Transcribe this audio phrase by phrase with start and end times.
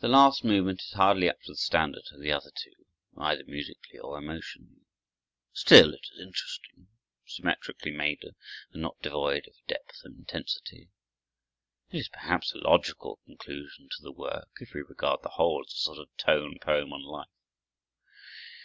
[0.00, 2.72] The last movement is hardly up to the standard of the other two,
[3.16, 4.80] either musically or emotionally.
[5.52, 6.88] Still it is interesting,
[7.24, 10.90] symmetrically made, and not devoid of depth and intensity.
[11.92, 15.72] It is perhaps a logical conclusion to the work, if we regard the whole as
[15.72, 17.28] a sort of tone poem on life.